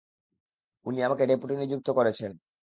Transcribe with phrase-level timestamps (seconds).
[0.85, 2.31] উনি আমাকে ডেপুটি নিযুক্ত করেছেন!